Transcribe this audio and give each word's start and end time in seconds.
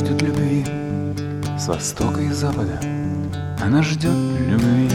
ждет 0.00 0.22
любви 0.22 0.64
с 1.58 1.68
востока 1.68 2.20
и 2.22 2.30
запада. 2.30 2.80
Она 3.60 3.82
ждет 3.82 4.14
любви 4.48 4.88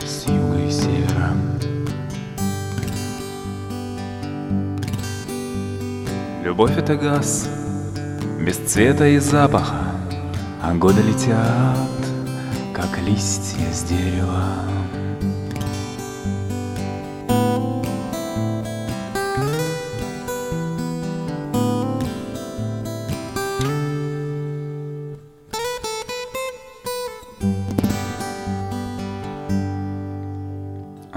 с 0.00 0.28
юга 0.28 0.58
и 0.60 0.70
севера. 0.70 1.32
Любовь— 6.44 6.76
это 6.78 6.94
газ, 6.94 7.48
без 8.40 8.56
цвета 8.58 9.08
и 9.08 9.18
запаха, 9.18 9.90
А 10.62 10.72
годы 10.74 11.02
летят, 11.02 11.76
как 12.72 12.98
листья 13.04 13.72
с 13.72 13.82
дерева. 13.82 14.44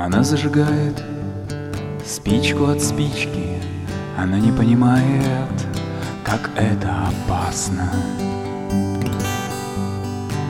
Она 0.02 0.24
зажигает 0.24 1.04
спичку 2.06 2.68
от 2.68 2.82
спички, 2.82 3.62
Она 4.18 4.40
не 4.40 4.50
понимает, 4.50 5.50
как 6.24 6.52
это 6.56 7.10
опасно. 7.10 7.92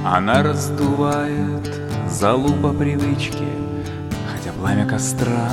Она 0.05 0.43
раздувает 0.43 1.81
залу 2.07 2.53
по 2.61 2.71
привычке, 2.71 3.47
Хотя 4.31 4.51
пламя 4.51 4.85
костра 4.85 5.49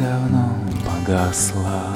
давно 0.00 0.54
погасло. 0.86 1.95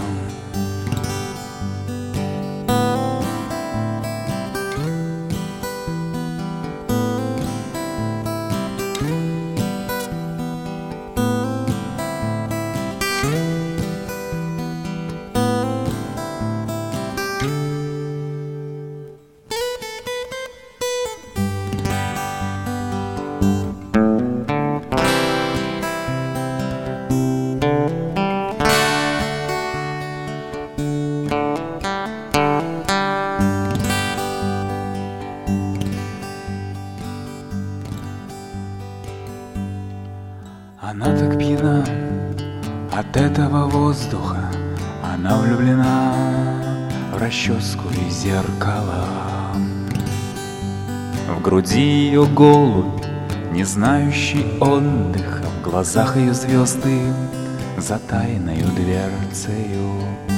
Она 40.91 41.07
так 41.17 41.39
пьяна 41.39 41.87
от 42.91 43.17
этого 43.17 43.69
воздуха, 43.69 44.51
Она 45.05 45.39
влюблена 45.39 46.13
в 47.13 47.17
расческу 47.17 47.85
и 47.91 48.11
зеркало. 48.11 49.07
В 51.29 51.41
груди 51.43 51.81
ее 51.81 52.27
голубь, 52.27 53.05
не 53.53 53.63
знающий 53.63 54.59
отдыха, 54.59 55.45
В 55.61 55.71
глазах 55.71 56.17
ее 56.17 56.35
звезды 56.35 57.03
за 57.79 58.01
тайною 58.01 58.67
дверцею. 58.75 60.30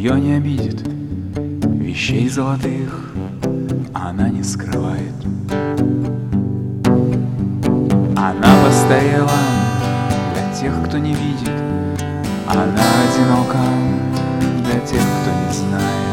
ее 0.00 0.18
не 0.18 0.32
обидит. 0.32 0.80
Вещей 1.66 2.26
золотых 2.26 3.12
она 3.92 4.30
не 4.30 4.42
скрывает. 4.42 5.12
Она 8.16 8.64
постарела 8.64 9.30
для 10.32 10.54
тех, 10.58 10.72
кто 10.86 10.96
не 10.96 11.12
видит. 11.12 11.50
Она 12.46 12.82
одинока 13.04 13.58
для 14.64 14.80
тех, 14.80 15.02
кто 15.02 15.30
не 15.32 15.52
знает. 15.52 16.09